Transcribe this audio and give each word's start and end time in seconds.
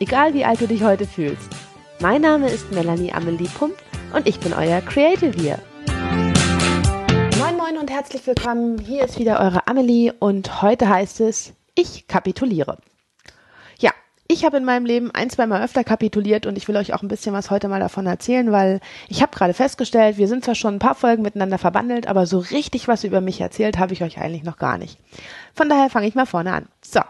egal 0.00 0.34
wie 0.34 0.44
alt 0.44 0.60
du 0.60 0.66
dich 0.66 0.82
heute 0.82 1.06
fühlst. 1.06 1.48
Mein 2.00 2.22
Name 2.22 2.48
ist 2.50 2.70
Melanie 2.72 3.12
Amelie 3.12 3.48
Pump 3.48 3.74
und 4.12 4.26
ich 4.26 4.38
bin 4.40 4.52
euer 4.52 4.80
Creative 4.82 5.32
hier. 5.32 5.58
Moin 7.38 7.56
Moin 7.56 7.78
und 7.78 7.90
herzlich 7.90 8.26
willkommen. 8.26 8.78
Hier 8.78 9.04
ist 9.04 9.18
wieder 9.18 9.40
eure 9.40 9.66
Amelie 9.66 10.12
und 10.18 10.62
heute 10.62 10.88
heißt 10.88 11.20
es, 11.20 11.54
ich 11.74 12.06
kapituliere. 12.06 12.78
Ja, 13.78 13.92
ich 14.28 14.44
habe 14.44 14.58
in 14.58 14.64
meinem 14.64 14.84
Leben 14.84 15.10
ein, 15.12 15.30
zwei 15.30 15.46
Mal 15.46 15.62
öfter 15.62 15.84
kapituliert 15.84 16.46
und 16.46 16.58
ich 16.58 16.68
will 16.68 16.76
euch 16.76 16.92
auch 16.92 17.02
ein 17.02 17.08
bisschen 17.08 17.32
was 17.32 17.50
heute 17.50 17.68
mal 17.68 17.80
davon 17.80 18.06
erzählen, 18.06 18.52
weil 18.52 18.80
ich 19.08 19.22
habe 19.22 19.34
gerade 19.34 19.54
festgestellt, 19.54 20.18
wir 20.18 20.28
sind 20.28 20.44
zwar 20.44 20.54
schon 20.54 20.74
ein 20.74 20.80
paar 20.80 20.94
Folgen 20.94 21.22
miteinander 21.22 21.58
verbandelt, 21.58 22.06
aber 22.06 22.26
so 22.26 22.38
richtig 22.38 22.88
was 22.88 23.04
über 23.04 23.22
mich 23.22 23.40
erzählt 23.40 23.78
habe 23.78 23.94
ich 23.94 24.02
euch 24.02 24.18
eigentlich 24.18 24.44
noch 24.44 24.58
gar 24.58 24.76
nicht. 24.76 24.98
Von 25.54 25.70
daher 25.70 25.88
fange 25.88 26.06
ich 26.06 26.14
mal 26.14 26.26
vorne 26.26 26.52
an. 26.52 26.66
So, 26.82 27.00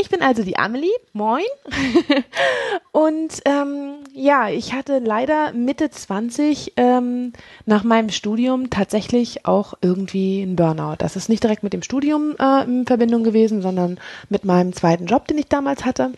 ich 0.00 0.08
bin 0.08 0.22
also 0.22 0.42
die 0.42 0.58
Amelie, 0.58 0.90
moin. 1.12 1.42
und 2.92 3.40
ähm, 3.44 3.94
ja, 4.14 4.48
ich 4.48 4.72
hatte 4.72 4.98
leider 4.98 5.52
Mitte 5.52 5.90
20 5.90 6.74
ähm, 6.76 7.32
nach 7.66 7.84
meinem 7.84 8.10
Studium 8.10 8.70
tatsächlich 8.70 9.46
auch 9.46 9.74
irgendwie 9.80 10.42
einen 10.42 10.56
Burnout. 10.56 10.96
Das 10.98 11.16
ist 11.16 11.28
nicht 11.28 11.42
direkt 11.42 11.62
mit 11.62 11.72
dem 11.72 11.82
Studium 11.82 12.36
äh, 12.38 12.64
in 12.64 12.86
Verbindung 12.86 13.24
gewesen, 13.24 13.62
sondern 13.62 13.98
mit 14.28 14.44
meinem 14.44 14.72
zweiten 14.72 15.06
Job, 15.06 15.26
den 15.26 15.38
ich 15.38 15.48
damals 15.48 15.84
hatte 15.84 16.12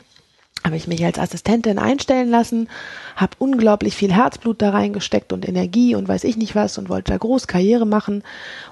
habe 0.65 0.77
ich 0.77 0.87
mich 0.87 1.03
als 1.05 1.19
Assistentin 1.19 1.79
einstellen 1.79 2.29
lassen, 2.29 2.69
habe 3.17 3.33
unglaublich 3.39 3.97
viel 3.97 4.13
Herzblut 4.13 4.61
da 4.61 4.71
reingesteckt 4.71 5.33
und 5.33 5.49
Energie 5.49 5.95
und 5.95 6.07
weiß 6.07 6.25
ich 6.25 6.37
nicht 6.37 6.55
was 6.55 6.77
und 6.77 6.91
wollte 6.91 7.13
da 7.13 7.19
groß 7.19 7.47
Karriere 7.47 7.87
machen 7.87 8.23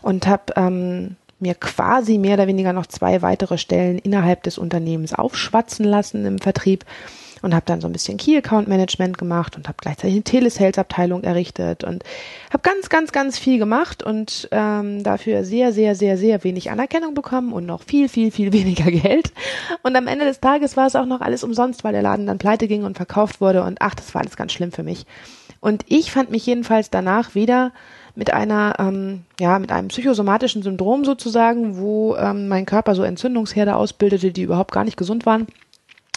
und 0.02 0.26
habe 0.26 0.52
ähm, 0.56 1.16
mir 1.40 1.54
quasi 1.54 2.18
mehr 2.18 2.34
oder 2.34 2.46
weniger 2.46 2.72
noch 2.72 2.86
zwei 2.86 3.22
weitere 3.22 3.58
Stellen 3.58 3.98
innerhalb 3.98 4.42
des 4.42 4.58
Unternehmens 4.58 5.14
aufschwatzen 5.14 5.84
lassen 5.84 6.24
im 6.26 6.38
Vertrieb 6.38 6.84
und 7.42 7.54
habe 7.54 7.64
dann 7.66 7.80
so 7.80 7.88
ein 7.88 7.92
bisschen 7.92 8.16
Key 8.16 8.36
Account 8.36 8.68
Management 8.68 9.18
gemacht 9.18 9.56
und 9.56 9.68
habe 9.68 9.78
gleichzeitig 9.80 10.14
eine 10.14 10.24
Telesales 10.24 10.78
Abteilung 10.78 11.22
errichtet 11.24 11.84
und 11.84 12.02
habe 12.52 12.62
ganz 12.62 12.88
ganz 12.88 13.12
ganz 13.12 13.38
viel 13.38 13.58
gemacht 13.58 14.02
und 14.02 14.48
ähm, 14.50 15.02
dafür 15.02 15.44
sehr 15.44 15.72
sehr 15.72 15.94
sehr 15.94 16.16
sehr 16.16 16.42
wenig 16.44 16.70
Anerkennung 16.70 17.14
bekommen 17.14 17.52
und 17.52 17.66
noch 17.66 17.82
viel 17.82 18.08
viel 18.08 18.30
viel 18.30 18.52
weniger 18.52 18.90
Geld. 18.90 19.32
Und 19.82 19.96
am 19.96 20.06
Ende 20.06 20.24
des 20.24 20.40
Tages 20.40 20.76
war 20.76 20.86
es 20.86 20.96
auch 20.96 21.06
noch 21.06 21.20
alles 21.20 21.44
umsonst, 21.44 21.84
weil 21.84 21.92
der 21.92 22.02
Laden 22.02 22.26
dann 22.26 22.38
pleite 22.38 22.68
ging 22.68 22.84
und 22.84 22.96
verkauft 22.96 23.40
wurde 23.40 23.62
und 23.62 23.78
ach, 23.80 23.94
das 23.94 24.14
war 24.14 24.22
alles 24.22 24.36
ganz 24.36 24.52
schlimm 24.52 24.72
für 24.72 24.82
mich. 24.82 25.06
Und 25.60 25.84
ich 25.88 26.12
fand 26.12 26.30
mich 26.30 26.46
jedenfalls 26.46 26.90
danach 26.90 27.34
wieder 27.34 27.72
mit 28.18 28.32
einer, 28.32 28.74
ähm, 28.80 29.22
ja, 29.38 29.60
mit 29.60 29.70
einem 29.70 29.88
psychosomatischen 29.88 30.64
Syndrom 30.64 31.04
sozusagen, 31.04 31.78
wo 31.78 32.16
ähm, 32.16 32.48
mein 32.48 32.66
Körper 32.66 32.96
so 32.96 33.04
Entzündungsherde 33.04 33.76
ausbildete, 33.76 34.32
die 34.32 34.42
überhaupt 34.42 34.72
gar 34.72 34.82
nicht 34.82 34.96
gesund 34.96 35.24
waren 35.24 35.46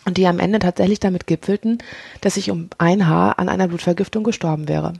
und 0.08 0.18
die 0.18 0.26
am 0.26 0.40
Ende 0.40 0.58
tatsächlich 0.58 1.00
damit 1.00 1.28
gipfelten, 1.28 1.78
dass 2.22 2.38
ich 2.38 2.50
um 2.50 2.72
ein 2.80 3.08
Haar 3.08 3.38
an 3.38 3.50
einer 3.50 3.68
Blutvergiftung 3.68 4.24
gestorben 4.24 4.68
wäre. 4.68 4.94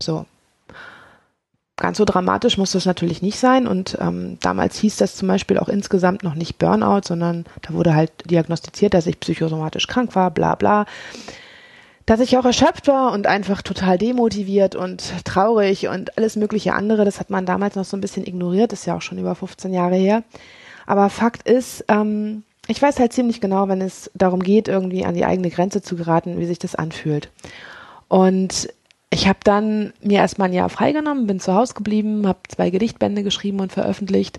So. 0.00 0.24
Ganz 1.76 1.98
so 1.98 2.04
dramatisch 2.04 2.56
muss 2.56 2.70
das 2.70 2.86
natürlich 2.86 3.20
nicht 3.20 3.40
sein 3.40 3.66
und 3.66 3.98
ähm, 4.00 4.38
damals 4.40 4.76
hieß 4.76 4.98
das 4.98 5.16
zum 5.16 5.26
Beispiel 5.26 5.58
auch 5.58 5.68
insgesamt 5.68 6.22
noch 6.22 6.36
nicht 6.36 6.56
Burnout, 6.56 7.00
sondern 7.04 7.46
da 7.62 7.74
wurde 7.74 7.96
halt 7.96 8.12
diagnostiziert, 8.30 8.94
dass 8.94 9.08
ich 9.08 9.18
psychosomatisch 9.18 9.88
krank 9.88 10.14
war, 10.14 10.30
bla 10.30 10.54
bla 10.54 10.86
dass 12.12 12.20
ich 12.20 12.36
auch 12.36 12.44
erschöpft 12.44 12.88
war 12.88 13.10
und 13.12 13.26
einfach 13.26 13.62
total 13.62 13.96
demotiviert 13.96 14.74
und 14.74 15.24
traurig 15.24 15.88
und 15.88 16.18
alles 16.18 16.36
mögliche 16.36 16.74
andere. 16.74 17.06
Das 17.06 17.18
hat 17.18 17.30
man 17.30 17.46
damals 17.46 17.74
noch 17.74 17.86
so 17.86 17.96
ein 17.96 18.02
bisschen 18.02 18.26
ignoriert, 18.26 18.74
ist 18.74 18.84
ja 18.84 18.94
auch 18.94 19.00
schon 19.00 19.16
über 19.16 19.34
15 19.34 19.72
Jahre 19.72 19.96
her. 19.96 20.22
Aber 20.84 21.08
Fakt 21.08 21.48
ist, 21.48 21.86
ähm, 21.88 22.42
ich 22.66 22.82
weiß 22.82 22.98
halt 22.98 23.14
ziemlich 23.14 23.40
genau, 23.40 23.66
wenn 23.68 23.80
es 23.80 24.10
darum 24.12 24.42
geht, 24.42 24.68
irgendwie 24.68 25.06
an 25.06 25.14
die 25.14 25.24
eigene 25.24 25.48
Grenze 25.48 25.80
zu 25.80 25.96
geraten, 25.96 26.38
wie 26.38 26.44
sich 26.44 26.58
das 26.58 26.74
anfühlt. 26.74 27.30
Und 28.08 28.68
ich 29.08 29.26
habe 29.26 29.38
dann 29.42 29.94
mir 30.02 30.18
erstmal 30.18 30.50
ein 30.50 30.54
Jahr 30.54 30.68
freigenommen, 30.68 31.26
bin 31.26 31.40
zu 31.40 31.54
Hause 31.54 31.72
geblieben, 31.72 32.28
habe 32.28 32.40
zwei 32.46 32.68
Gedichtbände 32.68 33.22
geschrieben 33.22 33.60
und 33.60 33.72
veröffentlicht 33.72 34.38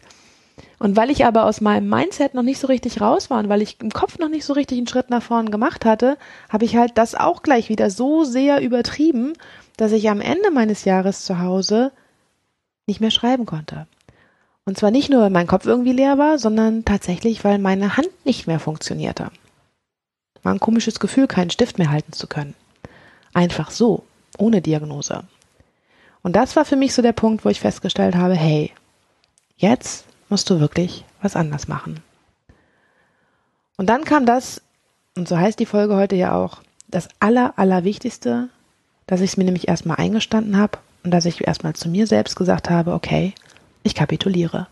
und 0.80 0.96
weil 0.96 1.10
ich 1.10 1.26
aber 1.26 1.46
aus 1.46 1.62
meinem 1.62 1.90
Mindset 1.90 2.34
noch 2.34 2.44
nicht 2.44 2.60
so 2.60 2.68
richtig 2.68 3.02
raus 3.02 3.30
war 3.30 3.40
und 3.40 3.50
weil 3.50 3.62
ich 3.62 3.80
im 3.82 3.92
Kopf 3.92 4.20
noch 4.20 4.30
nicht 4.30 4.46
so 4.46 4.54
richtig 4.54 4.78
einen 4.78 4.88
Schritt 4.88 5.10
nach 5.10 5.24
vorn 5.24 5.52
gemacht 5.52 5.86
hatte, 5.86 6.18
habe 6.50 6.66
ich 6.66 6.76
halt 6.76 6.98
das 6.98 7.16
auch 7.16 7.42
gleich 7.42 7.70
wieder 7.70 7.90
so 7.90 8.24
sehr 8.24 8.62
übertrieben, 8.62 9.34
dass 9.78 9.92
ich 9.92 10.10
am 10.10 10.22
Ende 10.22 10.52
meines 10.52 10.86
Jahres 10.86 11.26
zu 11.26 11.40
Hause 11.40 11.92
nicht 12.86 13.02
mehr 13.02 13.12
schreiben 13.12 13.46
konnte. 13.46 13.88
Und 14.66 14.78
zwar 14.78 14.92
nicht 14.92 15.10
nur, 15.10 15.22
weil 15.22 15.30
mein 15.30 15.48
Kopf 15.48 15.66
irgendwie 15.66 15.94
leer 15.94 16.18
war, 16.18 16.38
sondern 16.38 16.86
tatsächlich, 16.86 17.44
weil 17.44 17.60
meine 17.60 17.98
Hand 17.98 18.26
nicht 18.26 18.48
mehr 18.48 18.60
funktionierte. 18.60 19.30
War 20.42 20.54
ein 20.54 20.60
komisches 20.60 21.00
Gefühl, 21.00 21.28
keinen 21.28 21.50
Stift 21.50 21.78
mehr 21.78 21.92
halten 21.92 22.14
zu 22.14 22.28
können. 22.28 22.56
Einfach 23.34 23.72
so, 23.72 24.04
ohne 24.38 24.62
Diagnose. 24.62 25.24
Und 26.22 26.36
das 26.36 26.56
war 26.56 26.66
für 26.66 26.76
mich 26.76 26.94
so 26.94 27.02
der 27.02 27.12
Punkt, 27.12 27.44
wo 27.44 27.50
ich 27.50 27.60
festgestellt 27.60 28.16
habe, 28.16 28.36
hey, 28.36 28.72
jetzt 29.58 30.06
musst 30.34 30.50
du 30.50 30.60
wirklich 30.60 31.06
was 31.22 31.36
anders 31.36 31.68
machen. 31.68 32.00
Und 33.78 33.88
dann 33.88 34.04
kam 34.04 34.26
das, 34.26 34.64
und 35.16 35.28
so 35.28 35.38
heißt 35.38 35.60
die 35.60 35.68
Folge 35.68 35.96
heute 35.96 36.16
ja 36.16 36.34
auch, 36.34 36.64
das 36.88 37.08
Aller, 37.20 37.54
Allerwichtigste, 37.56 38.50
dass 39.06 39.22
ich 39.22 39.30
es 39.30 39.38
mir 39.38 39.44
nämlich 39.44 39.68
erstmal 39.68 39.98
eingestanden 39.98 40.58
habe 40.58 40.80
und 41.04 41.12
dass 41.12 41.26
ich 41.26 41.46
erstmal 41.46 41.74
zu 41.74 41.88
mir 41.88 42.08
selbst 42.08 42.36
gesagt 42.36 42.72
habe, 42.72 42.94
okay, 42.94 43.36
ich 43.84 43.94
kapituliere. 43.94 44.66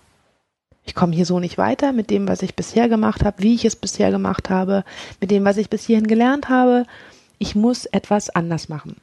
Ich 0.84 0.96
komme 0.96 1.14
hier 1.14 1.28
so 1.28 1.40
nicht 1.40 1.60
weiter 1.60 1.94
mit 1.94 2.10
dem, 2.10 2.28
was 2.28 2.42
ich 2.42 2.56
bisher 2.56 2.90
gemacht 2.90 3.24
habe, 3.24 3.44
wie 3.44 3.54
ich 3.54 3.64
es 3.64 3.76
bisher 3.76 4.10
gemacht 4.10 4.50
habe, 4.50 4.84
mit 5.20 5.30
dem, 5.30 5.46
was 5.46 5.58
ich 5.58 5.70
bis 5.70 5.86
hierhin 5.86 6.08
gelernt 6.08 6.50
habe. 6.50 6.88
Ich 7.38 7.54
muss 7.54 7.86
etwas 7.86 8.32
anders 8.32 8.68
machen. 8.68 8.96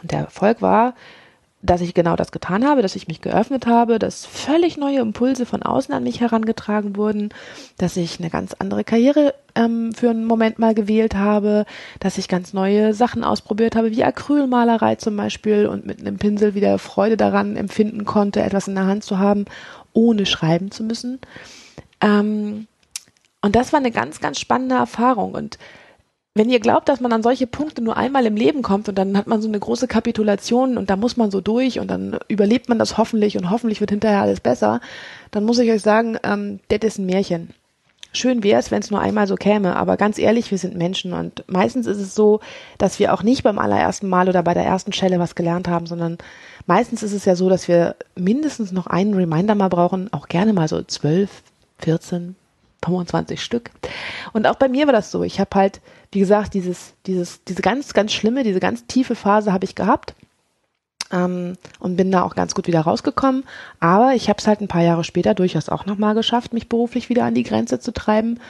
Und 0.00 0.12
der 0.12 0.20
Erfolg 0.20 0.62
war, 0.62 0.94
dass 1.62 1.80
ich 1.80 1.94
genau 1.94 2.16
das 2.16 2.32
getan 2.32 2.66
habe, 2.66 2.82
dass 2.82 2.96
ich 2.96 3.06
mich 3.06 3.20
geöffnet 3.20 3.66
habe, 3.66 4.00
dass 4.00 4.26
völlig 4.26 4.76
neue 4.76 4.98
Impulse 4.98 5.46
von 5.46 5.62
außen 5.62 5.94
an 5.94 6.02
mich 6.02 6.20
herangetragen 6.20 6.96
wurden, 6.96 7.30
dass 7.78 7.96
ich 7.96 8.18
eine 8.18 8.30
ganz 8.30 8.54
andere 8.58 8.82
Karriere 8.82 9.34
ähm, 9.54 9.92
für 9.94 10.10
einen 10.10 10.24
Moment 10.24 10.58
mal 10.58 10.74
gewählt 10.74 11.14
habe, 11.14 11.64
dass 12.00 12.18
ich 12.18 12.26
ganz 12.26 12.52
neue 12.52 12.94
Sachen 12.94 13.22
ausprobiert 13.22 13.76
habe, 13.76 13.92
wie 13.92 14.02
Acrylmalerei 14.02 14.96
zum 14.96 15.16
Beispiel 15.16 15.66
und 15.66 15.86
mit 15.86 16.00
einem 16.00 16.18
Pinsel 16.18 16.54
wieder 16.54 16.78
Freude 16.78 17.16
daran 17.16 17.56
empfinden 17.56 18.04
konnte, 18.04 18.42
etwas 18.42 18.66
in 18.66 18.74
der 18.74 18.86
Hand 18.86 19.04
zu 19.04 19.20
haben, 19.20 19.44
ohne 19.92 20.26
schreiben 20.26 20.72
zu 20.72 20.82
müssen. 20.82 21.20
Ähm, 22.00 22.66
und 23.40 23.54
das 23.54 23.72
war 23.72 23.78
eine 23.78 23.92
ganz, 23.92 24.20
ganz 24.20 24.40
spannende 24.40 24.74
Erfahrung 24.74 25.34
und 25.34 25.58
wenn 26.34 26.48
ihr 26.48 26.60
glaubt, 26.60 26.88
dass 26.88 27.00
man 27.00 27.12
an 27.12 27.22
solche 27.22 27.46
Punkte 27.46 27.82
nur 27.82 27.96
einmal 27.96 28.24
im 28.24 28.36
Leben 28.36 28.62
kommt 28.62 28.88
und 28.88 28.96
dann 28.96 29.16
hat 29.18 29.26
man 29.26 29.42
so 29.42 29.48
eine 29.48 29.60
große 29.60 29.86
Kapitulation 29.86 30.78
und 30.78 30.88
da 30.88 30.96
muss 30.96 31.16
man 31.16 31.30
so 31.30 31.40
durch 31.42 31.78
und 31.78 31.90
dann 31.90 32.18
überlebt 32.28 32.68
man 32.68 32.78
das 32.78 32.96
hoffentlich 32.96 33.36
und 33.36 33.50
hoffentlich 33.50 33.80
wird 33.80 33.90
hinterher 33.90 34.22
alles 34.22 34.40
besser, 34.40 34.80
dann 35.30 35.44
muss 35.44 35.58
ich 35.58 35.70
euch 35.70 35.82
sagen, 35.82 36.16
ähm, 36.24 36.60
das 36.68 36.80
ist 36.82 36.98
ein 36.98 37.06
Märchen. 37.06 37.50
Schön 38.14 38.42
wäre 38.42 38.60
es, 38.60 38.70
wenn 38.70 38.80
es 38.80 38.90
nur 38.90 39.00
einmal 39.00 39.26
so 39.26 39.36
käme, 39.36 39.76
aber 39.76 39.96
ganz 39.96 40.18
ehrlich, 40.18 40.50
wir 40.50 40.58
sind 40.58 40.76
Menschen 40.76 41.12
und 41.14 41.44
meistens 41.48 41.86
ist 41.86 41.98
es 41.98 42.14
so, 42.14 42.40
dass 42.76 42.98
wir 42.98 43.14
auch 43.14 43.22
nicht 43.22 43.42
beim 43.42 43.58
allerersten 43.58 44.08
Mal 44.08 44.28
oder 44.28 44.42
bei 44.42 44.52
der 44.52 44.64
ersten 44.64 44.92
Stelle 44.92 45.18
was 45.18 45.34
gelernt 45.34 45.68
haben, 45.68 45.86
sondern 45.86 46.18
meistens 46.66 47.02
ist 47.02 47.14
es 47.14 47.24
ja 47.24 47.36
so, 47.36 47.48
dass 47.48 47.68
wir 47.68 47.96
mindestens 48.14 48.72
noch 48.72 48.86
einen 48.86 49.14
Reminder 49.14 49.54
mal 49.54 49.68
brauchen, 49.68 50.12
auch 50.12 50.28
gerne 50.28 50.52
mal 50.52 50.68
so 50.68 50.82
zwölf, 50.82 51.42
14, 51.78 52.36
25 52.82 53.42
Stück. 53.42 53.70
Und 54.32 54.46
auch 54.46 54.56
bei 54.56 54.68
mir 54.68 54.86
war 54.86 54.92
das 54.92 55.10
so. 55.10 55.22
Ich 55.22 55.40
habe 55.40 55.50
halt, 55.54 55.80
wie 56.10 56.20
gesagt, 56.20 56.54
dieses, 56.54 56.94
dieses, 57.06 57.44
diese 57.44 57.62
ganz, 57.62 57.94
ganz 57.94 58.12
schlimme, 58.12 58.44
diese 58.44 58.60
ganz 58.60 58.86
tiefe 58.86 59.14
Phase 59.14 59.52
habe 59.52 59.64
ich 59.64 59.74
gehabt 59.74 60.14
ähm, 61.12 61.56
und 61.78 61.96
bin 61.96 62.10
da 62.10 62.22
auch 62.22 62.34
ganz 62.34 62.54
gut 62.54 62.66
wieder 62.66 62.80
rausgekommen. 62.80 63.44
Aber 63.80 64.14
ich 64.14 64.28
habe 64.28 64.38
es 64.38 64.46
halt 64.46 64.60
ein 64.60 64.68
paar 64.68 64.82
Jahre 64.82 65.04
später 65.04 65.34
durchaus 65.34 65.68
auch 65.68 65.86
nochmal 65.86 66.14
geschafft, 66.14 66.52
mich 66.52 66.68
beruflich 66.68 67.08
wieder 67.08 67.24
an 67.24 67.34
die 67.34 67.44
Grenze 67.44 67.78
zu 67.78 67.92
treiben. 67.92 68.40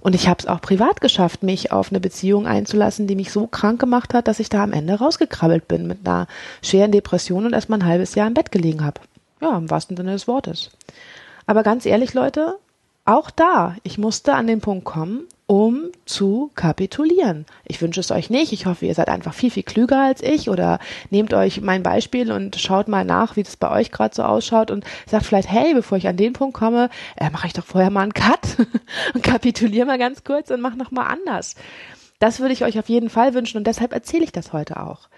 Und 0.00 0.14
ich 0.14 0.28
habe 0.28 0.38
es 0.38 0.46
auch 0.46 0.60
privat 0.60 1.00
geschafft, 1.00 1.42
mich 1.42 1.72
auf 1.72 1.90
eine 1.90 2.00
Beziehung 2.00 2.46
einzulassen, 2.46 3.08
die 3.08 3.16
mich 3.16 3.32
so 3.32 3.48
krank 3.48 3.80
gemacht 3.80 4.14
hat, 4.14 4.28
dass 4.28 4.38
ich 4.38 4.48
da 4.48 4.62
am 4.62 4.72
Ende 4.72 4.94
rausgekrabbelt 4.94 5.66
bin 5.66 5.88
mit 5.88 6.06
einer 6.06 6.28
schweren 6.62 6.92
Depression 6.92 7.46
und 7.46 7.52
erst 7.52 7.68
mal 7.68 7.78
ein 7.78 7.86
halbes 7.86 8.14
Jahr 8.14 8.28
im 8.28 8.34
Bett 8.34 8.52
gelegen 8.52 8.84
habe. 8.84 9.00
Ja, 9.40 9.56
im 9.56 9.70
wahrsten 9.70 9.96
Sinne 9.96 10.12
des 10.12 10.28
Wortes. 10.28 10.70
Aber 11.46 11.62
ganz 11.62 11.84
ehrlich, 11.84 12.14
Leute, 12.14 12.58
auch 13.08 13.30
da, 13.30 13.76
ich 13.84 13.96
musste 13.96 14.34
an 14.34 14.46
den 14.46 14.60
Punkt 14.60 14.84
kommen, 14.84 15.26
um 15.46 15.84
zu 16.04 16.50
kapitulieren. 16.54 17.46
Ich 17.64 17.80
wünsche 17.80 18.00
es 18.00 18.10
euch 18.10 18.28
nicht. 18.28 18.52
Ich 18.52 18.66
hoffe, 18.66 18.84
ihr 18.84 18.94
seid 18.94 19.08
einfach 19.08 19.32
viel, 19.32 19.50
viel 19.50 19.62
klüger 19.62 20.02
als 20.02 20.22
ich 20.22 20.50
oder 20.50 20.78
nehmt 21.08 21.32
euch 21.32 21.62
mein 21.62 21.82
Beispiel 21.82 22.30
und 22.30 22.56
schaut 22.56 22.86
mal 22.86 23.06
nach, 23.06 23.36
wie 23.36 23.42
das 23.42 23.56
bei 23.56 23.70
euch 23.70 23.90
gerade 23.90 24.14
so 24.14 24.24
ausschaut 24.24 24.70
und 24.70 24.84
sagt 25.06 25.24
vielleicht, 25.24 25.50
hey, 25.50 25.72
bevor 25.72 25.96
ich 25.96 26.06
an 26.06 26.18
den 26.18 26.34
Punkt 26.34 26.54
komme, 26.54 26.90
äh, 27.16 27.30
mache 27.30 27.46
ich 27.46 27.54
doch 27.54 27.64
vorher 27.64 27.88
mal 27.88 28.02
einen 28.02 28.12
Cut 28.12 28.58
und 29.14 29.22
kapituliere 29.22 29.86
mal 29.86 29.98
ganz 29.98 30.22
kurz 30.22 30.50
und 30.50 30.60
mach 30.60 30.74
noch 30.74 30.90
mal 30.90 31.06
anders. 31.06 31.54
Das 32.18 32.40
würde 32.40 32.52
ich 32.52 32.64
euch 32.64 32.78
auf 32.78 32.90
jeden 32.90 33.08
Fall 33.08 33.32
wünschen 33.32 33.56
und 33.56 33.66
deshalb 33.66 33.94
erzähle 33.94 34.24
ich 34.24 34.32
das 34.32 34.52
heute 34.52 34.82
auch. 34.82 35.08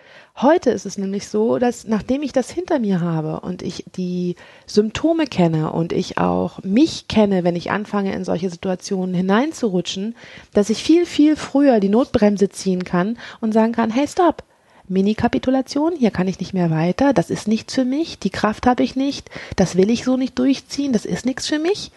Heute 0.42 0.70
ist 0.70 0.86
es 0.86 0.96
nämlich 0.96 1.28
so, 1.28 1.58
dass 1.58 1.86
nachdem 1.86 2.22
ich 2.22 2.32
das 2.32 2.50
hinter 2.50 2.78
mir 2.78 3.02
habe 3.02 3.40
und 3.40 3.60
ich 3.60 3.84
die 3.96 4.36
Symptome 4.66 5.26
kenne 5.26 5.70
und 5.70 5.92
ich 5.92 6.16
auch 6.16 6.62
mich 6.62 7.08
kenne, 7.08 7.44
wenn 7.44 7.56
ich 7.56 7.70
anfange, 7.70 8.14
in 8.14 8.24
solche 8.24 8.48
Situationen 8.48 9.14
hineinzurutschen, 9.14 10.14
dass 10.54 10.70
ich 10.70 10.82
viel, 10.82 11.04
viel 11.04 11.36
früher 11.36 11.78
die 11.78 11.90
Notbremse 11.90 12.48
ziehen 12.48 12.84
kann 12.84 13.18
und 13.42 13.52
sagen 13.52 13.72
kann, 13.72 13.90
hey, 13.90 14.08
stopp, 14.08 14.42
Mini-Kapitulation, 14.88 15.94
hier 15.94 16.10
kann 16.10 16.26
ich 16.26 16.40
nicht 16.40 16.54
mehr 16.54 16.70
weiter, 16.70 17.12
das 17.12 17.28
ist 17.28 17.46
nichts 17.46 17.74
für 17.74 17.84
mich, 17.84 18.18
die 18.18 18.30
Kraft 18.30 18.66
habe 18.66 18.82
ich 18.82 18.96
nicht, 18.96 19.28
das 19.56 19.76
will 19.76 19.90
ich 19.90 20.04
so 20.04 20.16
nicht 20.16 20.38
durchziehen, 20.38 20.94
das 20.94 21.04
ist 21.04 21.26
nichts 21.26 21.48
für 21.48 21.58
mich 21.58 21.92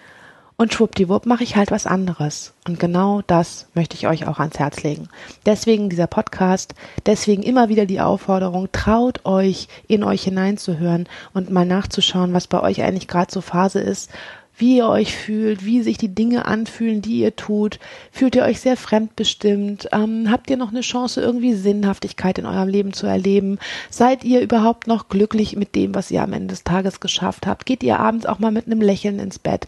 und 0.57 0.73
schwuppdiwupp 0.73 1.25
mache 1.25 1.43
ich 1.43 1.55
halt 1.55 1.71
was 1.71 1.85
anderes. 1.85 2.53
Und 2.67 2.79
genau 2.79 3.21
das 3.25 3.67
möchte 3.73 3.95
ich 3.95 4.07
euch 4.07 4.27
auch 4.27 4.39
ans 4.39 4.59
Herz 4.59 4.83
legen. 4.83 5.09
Deswegen 5.45 5.89
dieser 5.89 6.07
Podcast, 6.07 6.75
deswegen 7.05 7.43
immer 7.43 7.69
wieder 7.69 7.85
die 7.85 8.01
Aufforderung, 8.01 8.69
traut 8.71 9.25
euch, 9.25 9.67
in 9.87 10.03
euch 10.03 10.23
hineinzuhören 10.23 11.07
und 11.33 11.49
mal 11.49 11.65
nachzuschauen, 11.65 12.33
was 12.33 12.47
bei 12.47 12.61
euch 12.61 12.83
eigentlich 12.83 13.07
gerade 13.07 13.31
so 13.31 13.41
Phase 13.41 13.79
ist 13.79 14.11
wie 14.57 14.77
ihr 14.77 14.87
euch 14.87 15.15
fühlt, 15.15 15.65
wie 15.65 15.81
sich 15.81 15.97
die 15.97 16.13
Dinge 16.13 16.45
anfühlen, 16.45 17.01
die 17.01 17.19
ihr 17.19 17.35
tut. 17.35 17.79
Fühlt 18.11 18.35
ihr 18.35 18.43
euch 18.43 18.59
sehr 18.59 18.77
fremdbestimmt? 18.77 19.89
Ähm, 19.91 20.29
habt 20.29 20.49
ihr 20.49 20.57
noch 20.57 20.69
eine 20.69 20.81
Chance, 20.81 21.21
irgendwie 21.21 21.53
Sinnhaftigkeit 21.53 22.37
in 22.37 22.45
eurem 22.45 22.69
Leben 22.69 22.93
zu 22.93 23.07
erleben? 23.07 23.57
Seid 23.89 24.23
ihr 24.23 24.41
überhaupt 24.41 24.87
noch 24.87 25.09
glücklich 25.09 25.55
mit 25.55 25.75
dem, 25.75 25.95
was 25.95 26.11
ihr 26.11 26.21
am 26.21 26.33
Ende 26.33 26.47
des 26.47 26.63
Tages 26.63 26.99
geschafft 26.99 27.47
habt? 27.47 27.65
Geht 27.65 27.83
ihr 27.83 27.99
abends 27.99 28.25
auch 28.25 28.39
mal 28.39 28.51
mit 28.51 28.67
einem 28.67 28.81
Lächeln 28.81 29.19
ins 29.19 29.39
Bett? 29.39 29.67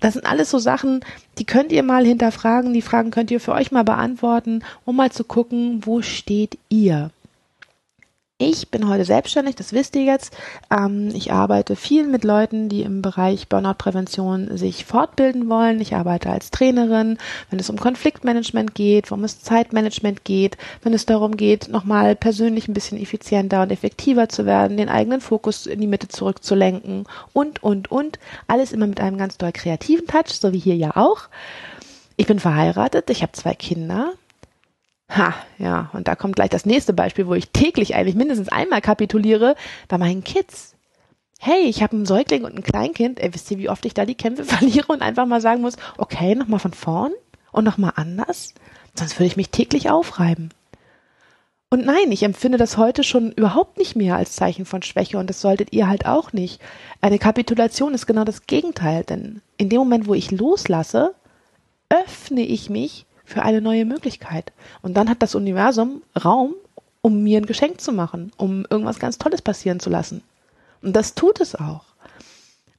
Das 0.00 0.14
sind 0.14 0.26
alles 0.26 0.50
so 0.50 0.58
Sachen, 0.58 1.00
die 1.38 1.44
könnt 1.44 1.72
ihr 1.72 1.82
mal 1.82 2.04
hinterfragen. 2.04 2.72
Die 2.72 2.82
Fragen 2.82 3.10
könnt 3.10 3.30
ihr 3.30 3.40
für 3.40 3.52
euch 3.52 3.72
mal 3.72 3.84
beantworten, 3.84 4.62
um 4.84 4.96
mal 4.96 5.10
zu 5.10 5.24
gucken, 5.24 5.80
wo 5.84 6.02
steht 6.02 6.58
ihr? 6.68 7.10
Ich 8.38 8.70
bin 8.70 8.86
heute 8.86 9.06
selbstständig, 9.06 9.56
das 9.56 9.72
wisst 9.72 9.96
ihr 9.96 10.04
jetzt. 10.04 10.36
Ähm, 10.70 11.08
ich 11.14 11.32
arbeite 11.32 11.74
viel 11.74 12.06
mit 12.06 12.22
Leuten, 12.22 12.68
die 12.68 12.82
im 12.82 13.00
Bereich 13.00 13.48
Burnout-Prävention 13.48 14.58
sich 14.58 14.84
fortbilden 14.84 15.48
wollen. 15.48 15.80
Ich 15.80 15.94
arbeite 15.94 16.28
als 16.28 16.50
Trainerin, 16.50 17.16
wenn 17.48 17.58
es 17.58 17.70
um 17.70 17.78
Konfliktmanagement 17.78 18.74
geht, 18.74 19.10
worum 19.10 19.24
es 19.24 19.40
Zeitmanagement 19.40 20.26
geht, 20.26 20.58
wenn 20.82 20.92
es 20.92 21.06
darum 21.06 21.38
geht, 21.38 21.68
nochmal 21.68 22.14
persönlich 22.14 22.68
ein 22.68 22.74
bisschen 22.74 23.00
effizienter 23.00 23.62
und 23.62 23.72
effektiver 23.72 24.28
zu 24.28 24.44
werden, 24.44 24.76
den 24.76 24.90
eigenen 24.90 25.22
Fokus 25.22 25.64
in 25.64 25.80
die 25.80 25.86
Mitte 25.86 26.08
zurückzulenken 26.08 27.04
und, 27.32 27.62
und, 27.62 27.90
und. 27.90 28.18
Alles 28.48 28.72
immer 28.72 28.86
mit 28.86 29.00
einem 29.00 29.16
ganz 29.16 29.38
doll 29.38 29.52
kreativen 29.52 30.06
Touch, 30.06 30.34
so 30.34 30.52
wie 30.52 30.58
hier 30.58 30.76
ja 30.76 30.94
auch. 30.94 31.30
Ich 32.18 32.26
bin 32.26 32.38
verheiratet, 32.38 33.08
ich 33.08 33.22
habe 33.22 33.32
zwei 33.32 33.54
Kinder, 33.54 34.12
Ha, 35.08 35.34
ja, 35.58 35.90
und 35.92 36.08
da 36.08 36.16
kommt 36.16 36.36
gleich 36.36 36.50
das 36.50 36.66
nächste 36.66 36.92
Beispiel, 36.92 37.26
wo 37.26 37.34
ich 37.34 37.50
täglich 37.50 37.94
eigentlich 37.94 38.16
mindestens 38.16 38.48
einmal 38.48 38.80
kapituliere 38.80 39.54
bei 39.88 39.98
meinen 39.98 40.24
Kids. 40.24 40.74
Hey, 41.38 41.64
ich 41.64 41.82
habe 41.82 41.94
einen 41.94 42.06
Säugling 42.06 42.44
und 42.44 42.56
ein 42.56 42.62
Kleinkind. 42.62 43.20
Ey, 43.20 43.32
wisst 43.32 43.50
ihr, 43.50 43.58
wie 43.58 43.68
oft 43.68 43.84
ich 43.86 43.94
da 43.94 44.04
die 44.04 44.14
Kämpfe 44.14 44.44
verliere 44.44 44.92
und 44.92 45.02
einfach 45.02 45.26
mal 45.26 45.40
sagen 45.40 45.62
muss, 45.62 45.76
okay, 45.96 46.34
nochmal 46.34 46.60
von 46.60 46.72
vorn 46.72 47.12
und 47.52 47.64
nochmal 47.64 47.92
anders? 47.96 48.54
Sonst 48.94 49.18
würde 49.18 49.26
ich 49.26 49.36
mich 49.36 49.50
täglich 49.50 49.90
aufreiben. 49.90 50.50
Und 51.68 51.84
nein, 51.84 52.10
ich 52.10 52.22
empfinde 52.22 52.58
das 52.58 52.76
heute 52.76 53.02
schon 53.02 53.32
überhaupt 53.32 53.76
nicht 53.76 53.96
mehr 53.96 54.16
als 54.16 54.36
Zeichen 54.36 54.64
von 54.64 54.82
Schwäche 54.82 55.18
und 55.18 55.28
das 55.28 55.40
solltet 55.40 55.72
ihr 55.72 55.88
halt 55.88 56.06
auch 56.06 56.32
nicht. 56.32 56.60
Eine 57.00 57.18
Kapitulation 57.18 57.92
ist 57.92 58.06
genau 58.06 58.24
das 58.24 58.46
Gegenteil, 58.46 59.02
denn 59.04 59.40
in 59.56 59.68
dem 59.68 59.78
Moment, 59.78 60.06
wo 60.06 60.14
ich 60.14 60.30
loslasse, 60.30 61.14
öffne 61.88 62.42
ich 62.42 62.70
mich 62.70 63.05
für 63.26 63.42
eine 63.42 63.60
neue 63.60 63.84
Möglichkeit. 63.84 64.52
Und 64.80 64.96
dann 64.96 65.10
hat 65.10 65.20
das 65.20 65.34
Universum 65.34 66.02
Raum, 66.24 66.54
um 67.02 67.22
mir 67.22 67.38
ein 67.38 67.46
Geschenk 67.46 67.80
zu 67.80 67.92
machen, 67.92 68.32
um 68.38 68.64
irgendwas 68.70 68.98
ganz 68.98 69.18
Tolles 69.18 69.42
passieren 69.42 69.80
zu 69.80 69.90
lassen. 69.90 70.22
Und 70.80 70.96
das 70.96 71.14
tut 71.14 71.40
es 71.40 71.54
auch. 71.54 71.84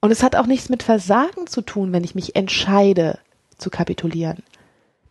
Und 0.01 0.11
es 0.11 0.23
hat 0.23 0.35
auch 0.35 0.47
nichts 0.47 0.69
mit 0.69 0.83
Versagen 0.83 1.47
zu 1.47 1.61
tun, 1.61 1.91
wenn 1.91 2.03
ich 2.03 2.15
mich 2.15 2.35
entscheide 2.35 3.19
zu 3.57 3.69
kapitulieren. 3.69 4.43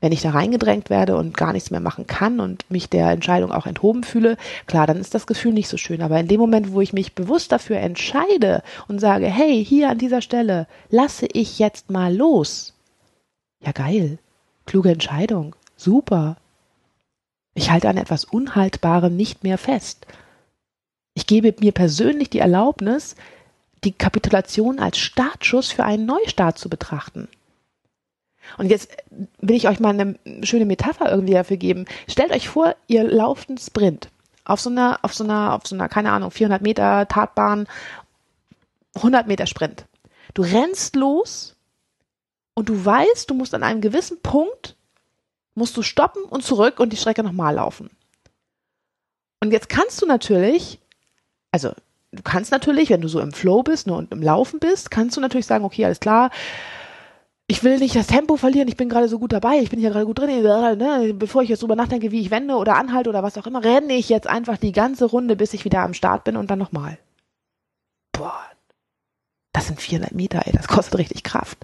Wenn 0.00 0.12
ich 0.12 0.22
da 0.22 0.30
reingedrängt 0.30 0.90
werde 0.90 1.16
und 1.16 1.36
gar 1.36 1.52
nichts 1.52 1.70
mehr 1.70 1.80
machen 1.80 2.06
kann 2.06 2.38
und 2.40 2.70
mich 2.70 2.88
der 2.88 3.10
Entscheidung 3.10 3.50
auch 3.50 3.66
enthoben 3.66 4.04
fühle, 4.04 4.36
klar, 4.66 4.86
dann 4.86 4.98
ist 4.98 5.14
das 5.14 5.26
Gefühl 5.26 5.52
nicht 5.52 5.68
so 5.68 5.76
schön. 5.76 6.02
Aber 6.02 6.20
in 6.20 6.28
dem 6.28 6.38
Moment, 6.38 6.72
wo 6.72 6.80
ich 6.80 6.92
mich 6.92 7.14
bewusst 7.14 7.50
dafür 7.52 7.78
entscheide 7.78 8.62
und 8.88 9.00
sage, 9.00 9.26
hey, 9.26 9.64
hier 9.64 9.90
an 9.90 9.98
dieser 9.98 10.20
Stelle 10.20 10.66
lasse 10.90 11.26
ich 11.32 11.58
jetzt 11.58 11.90
mal 11.90 12.14
los. 12.14 12.74
Ja, 13.64 13.72
geil. 13.72 14.18
Kluge 14.66 14.90
Entscheidung. 14.90 15.54
Super. 15.76 16.36
Ich 17.54 17.70
halte 17.70 17.88
an 17.88 17.96
etwas 17.96 18.24
Unhaltbarem 18.24 19.16
nicht 19.16 19.42
mehr 19.42 19.58
fest. 19.58 20.06
Ich 21.14 21.26
gebe 21.26 21.54
mir 21.60 21.72
persönlich 21.72 22.28
die 22.28 22.40
Erlaubnis, 22.40 23.16
die 23.84 23.92
Kapitulation 23.92 24.78
als 24.78 24.98
Startschuss 24.98 25.72
für 25.72 25.84
einen 25.84 26.04
Neustart 26.04 26.58
zu 26.58 26.68
betrachten. 26.68 27.28
Und 28.58 28.70
jetzt 28.70 28.94
will 29.40 29.56
ich 29.56 29.68
euch 29.68 29.80
mal 29.80 29.98
eine 29.98 30.16
schöne 30.42 30.66
Metapher 30.66 31.10
irgendwie 31.10 31.32
dafür 31.32 31.56
geben. 31.56 31.86
Stellt 32.06 32.32
euch 32.32 32.48
vor, 32.48 32.76
ihr 32.86 33.04
lauft 33.04 33.48
einen 33.48 33.58
Sprint 33.58 34.10
auf 34.46 34.60
so 34.60 34.70
einer, 34.70 34.98
auf 35.02 35.12
so 35.12 35.24
einer, 35.24 35.54
auf 35.54 35.66
so 35.66 35.74
einer, 35.74 35.88
keine 35.88 36.12
Ahnung, 36.12 36.30
400 36.30 36.62
Meter 36.62 37.06
Tatbahn, 37.08 37.66
100 38.94 39.26
Meter 39.26 39.46
Sprint. 39.46 39.86
Du 40.34 40.42
rennst 40.42 40.96
los 40.96 41.55
und 42.56 42.70
du 42.70 42.84
weißt, 42.84 43.30
du 43.30 43.34
musst 43.34 43.54
an 43.54 43.62
einem 43.62 43.80
gewissen 43.80 44.20
Punkt 44.22 44.76
musst 45.54 45.76
du 45.76 45.82
stoppen 45.82 46.22
und 46.24 46.42
zurück 46.42 46.80
und 46.80 46.92
die 46.92 46.96
Strecke 46.96 47.22
nochmal 47.22 47.54
laufen. 47.54 47.90
Und 49.42 49.52
jetzt 49.52 49.68
kannst 49.68 50.00
du 50.02 50.06
natürlich, 50.06 50.80
also 51.52 51.72
du 52.12 52.22
kannst 52.22 52.50
natürlich, 52.50 52.90
wenn 52.90 53.02
du 53.02 53.08
so 53.08 53.20
im 53.20 53.32
Flow 53.32 53.62
bist 53.62 53.86
ne, 53.86 53.94
und 53.94 54.10
im 54.10 54.22
Laufen 54.22 54.58
bist, 54.58 54.90
kannst 54.90 55.16
du 55.16 55.20
natürlich 55.20 55.46
sagen, 55.46 55.64
okay, 55.64 55.84
alles 55.84 56.00
klar, 56.00 56.30
ich 57.46 57.62
will 57.62 57.78
nicht 57.78 57.94
das 57.94 58.08
Tempo 58.08 58.36
verlieren, 58.36 58.68
ich 58.68 58.76
bin 58.76 58.88
gerade 58.88 59.08
so 59.08 59.18
gut 59.18 59.32
dabei, 59.32 59.58
ich 59.60 59.70
bin 59.70 59.78
hier 59.78 59.90
gerade 59.90 60.06
gut 60.06 60.18
drin, 60.18 60.42
ne, 60.42 61.14
bevor 61.14 61.42
ich 61.42 61.48
jetzt 61.50 61.62
drüber 61.62 61.76
nachdenke, 61.76 62.10
wie 62.10 62.20
ich 62.20 62.30
wende 62.30 62.56
oder 62.56 62.76
anhalte 62.76 63.10
oder 63.10 63.22
was 63.22 63.38
auch 63.38 63.46
immer, 63.46 63.62
renne 63.62 63.92
ich 63.92 64.08
jetzt 64.08 64.26
einfach 64.26 64.56
die 64.56 64.72
ganze 64.72 65.04
Runde, 65.04 65.36
bis 65.36 65.54
ich 65.54 65.64
wieder 65.64 65.82
am 65.82 65.94
Start 65.94 66.24
bin 66.24 66.36
und 66.36 66.50
dann 66.50 66.58
nochmal. 66.58 66.98
Boah, 68.12 68.40
das 69.52 69.66
sind 69.66 69.80
400 69.80 70.12
Meter, 70.12 70.42
ey, 70.46 70.52
das 70.52 70.68
kostet 70.68 70.98
richtig 70.98 71.22
Kraft. 71.22 71.58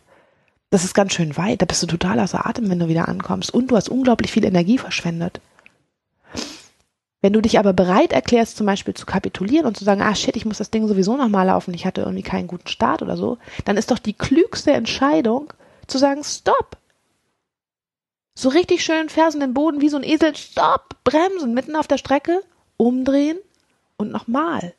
Das 0.72 0.84
ist 0.84 0.94
ganz 0.94 1.12
schön 1.12 1.36
weit. 1.36 1.60
Da 1.60 1.66
bist 1.66 1.82
du 1.82 1.86
total 1.86 2.18
außer 2.18 2.46
Atem, 2.46 2.70
wenn 2.70 2.78
du 2.78 2.88
wieder 2.88 3.06
ankommst. 3.06 3.52
Und 3.52 3.70
du 3.70 3.76
hast 3.76 3.90
unglaublich 3.90 4.32
viel 4.32 4.46
Energie 4.46 4.78
verschwendet. 4.78 5.38
Wenn 7.20 7.34
du 7.34 7.42
dich 7.42 7.58
aber 7.58 7.74
bereit 7.74 8.14
erklärst, 8.14 8.56
zum 8.56 8.64
Beispiel 8.64 8.94
zu 8.94 9.04
kapitulieren 9.04 9.66
und 9.66 9.76
zu 9.76 9.84
sagen, 9.84 10.00
ah 10.00 10.14
shit, 10.14 10.34
ich 10.34 10.46
muss 10.46 10.56
das 10.56 10.70
Ding 10.70 10.88
sowieso 10.88 11.14
nochmal 11.14 11.46
laufen, 11.46 11.74
ich 11.74 11.84
hatte 11.84 12.00
irgendwie 12.00 12.22
keinen 12.22 12.46
guten 12.46 12.68
Start 12.68 13.02
oder 13.02 13.18
so, 13.18 13.36
dann 13.66 13.76
ist 13.76 13.90
doch 13.90 13.98
die 13.98 14.14
klügste 14.14 14.72
Entscheidung 14.72 15.52
zu 15.88 15.98
sagen, 15.98 16.24
stopp. 16.24 16.78
So 18.34 18.48
richtig 18.48 18.82
schön 18.82 19.10
Fersen 19.10 19.42
im 19.42 19.52
Boden 19.52 19.82
wie 19.82 19.90
so 19.90 19.98
ein 19.98 20.04
Esel, 20.04 20.34
stopp, 20.34 20.96
bremsen, 21.04 21.52
mitten 21.52 21.76
auf 21.76 21.86
der 21.86 21.98
Strecke, 21.98 22.42
umdrehen 22.78 23.36
und 23.98 24.10
nochmal. 24.10 24.72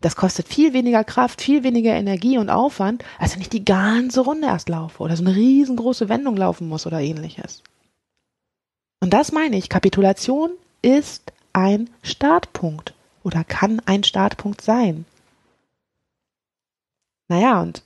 Das 0.00 0.16
kostet 0.16 0.48
viel 0.48 0.72
weniger 0.72 1.04
Kraft, 1.04 1.42
viel 1.42 1.62
weniger 1.62 1.92
Energie 1.92 2.38
und 2.38 2.48
Aufwand, 2.48 3.04
als 3.18 3.34
wenn 3.34 3.42
ich 3.42 3.50
die 3.50 3.64
ganze 3.64 4.22
Runde 4.22 4.46
erst 4.46 4.70
laufe 4.70 5.02
oder 5.02 5.14
so 5.16 5.24
eine 5.24 5.36
riesengroße 5.36 6.08
Wendung 6.08 6.36
laufen 6.36 6.68
muss 6.68 6.86
oder 6.86 7.00
ähnliches. 7.00 7.62
Und 9.00 9.12
das 9.12 9.32
meine 9.32 9.56
ich, 9.56 9.68
Kapitulation 9.68 10.50
ist 10.82 11.32
ein 11.52 11.90
Startpunkt 12.02 12.94
oder 13.22 13.44
kann 13.44 13.82
ein 13.84 14.02
Startpunkt 14.04 14.62
sein. 14.62 15.04
Naja, 17.28 17.60
und 17.60 17.82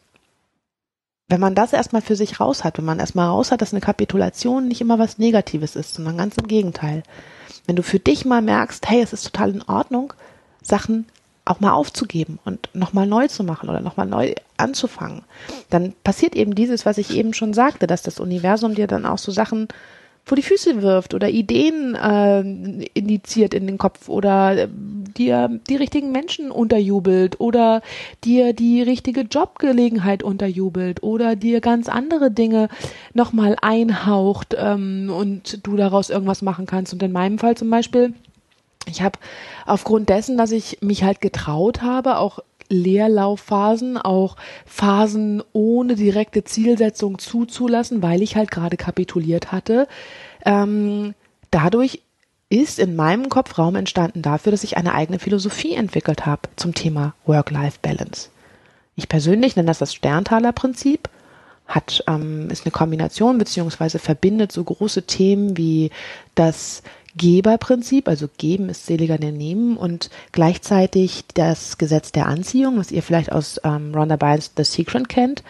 wenn 1.28 1.40
man 1.40 1.54
das 1.54 1.72
erstmal 1.72 2.02
für 2.02 2.16
sich 2.16 2.38
raus 2.38 2.62
hat, 2.62 2.78
wenn 2.78 2.84
man 2.84 3.00
erstmal 3.00 3.28
raus 3.28 3.50
hat, 3.50 3.60
dass 3.60 3.72
eine 3.72 3.80
Kapitulation 3.80 4.68
nicht 4.68 4.80
immer 4.80 4.98
was 4.98 5.18
Negatives 5.18 5.74
ist, 5.74 5.94
sondern 5.94 6.18
ganz 6.18 6.36
im 6.36 6.46
Gegenteil. 6.46 7.02
Wenn 7.66 7.76
du 7.76 7.82
für 7.82 7.98
dich 7.98 8.24
mal 8.24 8.42
merkst, 8.42 8.88
hey, 8.88 9.00
es 9.00 9.12
ist 9.12 9.24
total 9.24 9.50
in 9.50 9.62
Ordnung, 9.62 10.12
Sachen 10.62 11.06
auch 11.44 11.60
mal 11.60 11.72
aufzugeben 11.72 12.38
und 12.44 12.70
nochmal 12.72 13.06
neu 13.06 13.28
zu 13.28 13.44
machen 13.44 13.68
oder 13.68 13.80
nochmal 13.80 14.06
neu 14.06 14.34
anzufangen, 14.56 15.22
dann 15.70 15.92
passiert 16.02 16.34
eben 16.34 16.54
dieses, 16.54 16.86
was 16.86 16.98
ich 16.98 17.14
eben 17.14 17.34
schon 17.34 17.52
sagte, 17.52 17.86
dass 17.86 18.02
das 18.02 18.20
Universum 18.20 18.74
dir 18.74 18.86
dann 18.86 19.04
auch 19.04 19.18
so 19.18 19.30
Sachen 19.30 19.68
vor 20.24 20.36
die 20.36 20.42
Füße 20.42 20.80
wirft 20.80 21.12
oder 21.12 21.28
Ideen 21.28 21.94
äh, 21.94 22.40
indiziert 22.94 23.52
in 23.52 23.66
den 23.66 23.76
Kopf 23.76 24.08
oder 24.08 24.56
äh, 24.56 24.68
dir 24.70 25.60
die 25.68 25.76
richtigen 25.76 26.12
Menschen 26.12 26.50
unterjubelt 26.50 27.40
oder 27.40 27.82
dir 28.24 28.54
die 28.54 28.80
richtige 28.80 29.20
Jobgelegenheit 29.22 30.22
unterjubelt 30.22 31.02
oder 31.02 31.36
dir 31.36 31.60
ganz 31.60 31.90
andere 31.90 32.30
Dinge 32.30 32.68
nochmal 33.12 33.56
einhaucht 33.60 34.56
ähm, 34.58 35.12
und 35.14 35.66
du 35.66 35.76
daraus 35.76 36.08
irgendwas 36.08 36.40
machen 36.40 36.64
kannst. 36.64 36.94
Und 36.94 37.02
in 37.02 37.12
meinem 37.12 37.38
Fall 37.38 37.54
zum 37.56 37.68
Beispiel, 37.68 38.14
ich 38.86 39.02
habe 39.02 39.18
aufgrund 39.66 40.08
dessen, 40.08 40.36
dass 40.36 40.52
ich 40.52 40.78
mich 40.80 41.04
halt 41.04 41.20
getraut 41.20 41.82
habe, 41.82 42.18
auch 42.18 42.40
Leerlaufphasen, 42.68 43.98
auch 43.98 44.36
Phasen 44.66 45.42
ohne 45.52 45.96
direkte 45.96 46.44
Zielsetzung 46.44 47.18
zuzulassen, 47.18 48.02
weil 48.02 48.22
ich 48.22 48.36
halt 48.36 48.50
gerade 48.50 48.76
kapituliert 48.76 49.52
hatte. 49.52 49.86
Ähm, 50.44 51.14
dadurch 51.50 52.00
ist 52.48 52.78
in 52.78 52.96
meinem 52.96 53.28
Kopf 53.28 53.58
Raum 53.58 53.74
entstanden 53.74 54.22
dafür, 54.22 54.52
dass 54.52 54.64
ich 54.64 54.76
eine 54.76 54.94
eigene 54.94 55.18
Philosophie 55.18 55.74
entwickelt 55.74 56.26
habe 56.26 56.42
zum 56.56 56.74
Thema 56.74 57.14
Work-Life-Balance. 57.26 58.28
Ich 58.96 59.08
persönlich 59.08 59.56
nenne 59.56 59.66
das 59.66 59.78
das 59.78 59.94
Sterntaler-Prinzip, 59.94 61.08
hat 61.66 62.04
ähm, 62.06 62.50
ist 62.50 62.64
eine 62.64 62.72
Kombination 62.72 63.38
beziehungsweise 63.38 63.98
verbindet 63.98 64.52
so 64.52 64.62
große 64.62 65.04
Themen 65.04 65.56
wie 65.56 65.90
das 66.34 66.82
Geberprinzip, 67.16 68.08
also 68.08 68.28
geben 68.38 68.68
ist 68.68 68.86
seliger 68.86 69.18
denn 69.18 69.36
nehmen 69.36 69.76
und 69.76 70.10
gleichzeitig 70.32 71.24
das 71.34 71.78
Gesetz 71.78 72.12
der 72.12 72.26
Anziehung, 72.26 72.78
was 72.78 72.90
ihr 72.90 73.02
vielleicht 73.02 73.30
aus 73.30 73.60
ähm, 73.62 73.94
Rhonda 73.94 74.16
Bynes 74.16 74.52
The 74.56 74.64
Secret 74.64 75.08
kennt. 75.08 75.44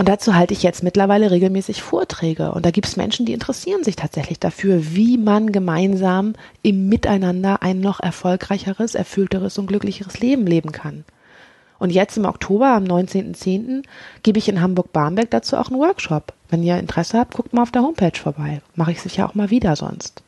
Und 0.00 0.08
dazu 0.08 0.36
halte 0.36 0.54
ich 0.54 0.62
jetzt 0.62 0.84
mittlerweile 0.84 1.32
regelmäßig 1.32 1.82
Vorträge. 1.82 2.52
Und 2.52 2.64
da 2.64 2.70
gibt 2.70 2.86
es 2.86 2.96
Menschen, 2.96 3.26
die 3.26 3.32
interessieren 3.32 3.82
sich 3.82 3.96
tatsächlich 3.96 4.38
dafür, 4.38 4.94
wie 4.94 5.18
man 5.18 5.50
gemeinsam 5.50 6.34
im 6.62 6.88
Miteinander 6.88 7.62
ein 7.62 7.80
noch 7.80 7.98
erfolgreicheres, 7.98 8.94
erfüllteres 8.94 9.58
und 9.58 9.66
glücklicheres 9.66 10.20
Leben 10.20 10.46
leben 10.46 10.70
kann. 10.70 11.04
Und 11.80 11.90
jetzt 11.90 12.16
im 12.16 12.26
Oktober, 12.26 12.68
am 12.68 12.84
19.10., 12.84 13.82
gebe 14.22 14.38
ich 14.38 14.48
in 14.48 14.60
Hamburg-Barmbek 14.60 15.30
dazu 15.30 15.56
auch 15.56 15.68
einen 15.68 15.80
Workshop. 15.80 16.32
Wenn 16.48 16.62
ihr 16.62 16.78
Interesse 16.78 17.18
habt, 17.18 17.34
guckt 17.34 17.52
mal 17.52 17.62
auf 17.62 17.72
der 17.72 17.82
Homepage 17.82 18.18
vorbei. 18.18 18.62
Mache 18.76 18.92
ich 18.92 19.02
sicher 19.02 19.28
auch 19.28 19.34
mal 19.34 19.50
wieder 19.50 19.74
sonst. 19.74 20.22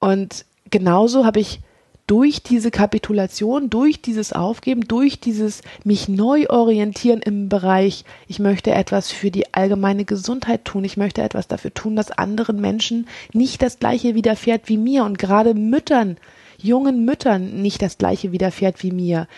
Und 0.00 0.44
genauso 0.70 1.24
habe 1.24 1.40
ich 1.40 1.60
durch 2.08 2.42
diese 2.42 2.70
Kapitulation, 2.70 3.68
durch 3.68 4.00
dieses 4.00 4.32
Aufgeben, 4.32 4.88
durch 4.88 5.20
dieses 5.20 5.60
mich 5.84 6.08
neu 6.08 6.48
orientieren 6.48 7.20
im 7.20 7.50
Bereich, 7.50 8.04
ich 8.26 8.38
möchte 8.38 8.70
etwas 8.70 9.10
für 9.10 9.30
die 9.30 9.52
allgemeine 9.52 10.06
Gesundheit 10.06 10.64
tun, 10.64 10.84
ich 10.84 10.96
möchte 10.96 11.22
etwas 11.22 11.48
dafür 11.48 11.72
tun, 11.74 11.96
dass 11.96 12.10
anderen 12.10 12.60
Menschen 12.60 13.06
nicht 13.34 13.60
das 13.60 13.78
gleiche 13.78 14.14
widerfährt 14.14 14.68
wie 14.70 14.78
mir 14.78 15.04
und 15.04 15.18
gerade 15.18 15.52
Müttern, 15.52 16.16
jungen 16.56 17.04
Müttern 17.04 17.60
nicht 17.60 17.82
das 17.82 17.98
gleiche 17.98 18.32
widerfährt 18.32 18.82
wie 18.82 18.90
mir. 18.90 19.28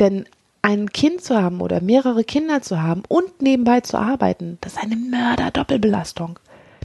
Denn 0.00 0.24
ein 0.62 0.90
Kind 0.90 1.22
zu 1.22 1.40
haben 1.40 1.60
oder 1.60 1.82
mehrere 1.82 2.24
Kinder 2.24 2.62
zu 2.62 2.82
haben 2.82 3.02
und 3.08 3.42
nebenbei 3.42 3.82
zu 3.82 3.98
arbeiten, 3.98 4.56
das 4.62 4.72
ist 4.72 4.82
eine 4.82 4.96
Mörder-Doppelbelastung. 4.96 6.38